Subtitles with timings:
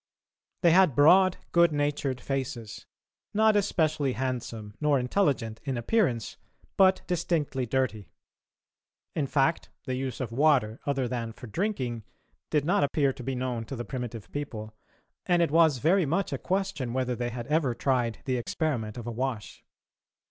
[0.63, 2.87] They had broad, good natured faces,
[3.35, 6.37] not especially handsome nor intelligent in appearance,
[6.75, 8.09] but distinctly dirty.
[9.15, 12.03] In fact, the use of water, other than for drinking,
[12.49, 14.73] did not appear to be known to the primitive people,
[15.27, 19.05] and it was very much a question whether they had ever tried the experiment of
[19.05, 19.63] a wash.